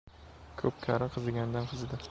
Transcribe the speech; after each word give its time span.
Ko‘pkari 0.61 1.11
qizigandan-qizidi. 1.19 2.07